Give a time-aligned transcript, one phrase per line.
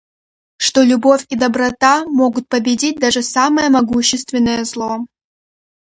[0.57, 5.05] что любовь и доброта могут победить даже самое могущественное зло.